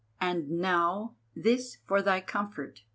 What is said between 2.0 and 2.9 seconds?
thy comfort.